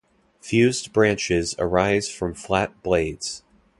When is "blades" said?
2.81-3.43